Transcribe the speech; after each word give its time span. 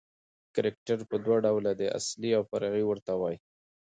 کرکټر 0.55 0.99
په 1.09 1.15
دوه 1.23 1.37
ډوله 1.45 1.71
دئ، 1.79 1.87
اصلي 1.99 2.31
اوفرعي 2.39 2.83
ورته 2.87 3.11
وايي. 3.19 3.37